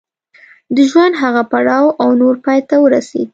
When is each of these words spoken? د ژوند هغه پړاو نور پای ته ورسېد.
د 0.75 0.77
ژوند 0.89 1.13
هغه 1.23 1.41
پړاو 1.51 1.87
نور 2.21 2.35
پای 2.45 2.59
ته 2.69 2.75
ورسېد. 2.83 3.29